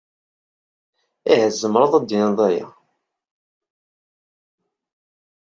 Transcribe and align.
Ih, 1.33 1.45
tzemreḍ 1.51 1.91
ad 1.95 2.03
d-tiniḍ 2.05 2.39
aya. 2.47 2.65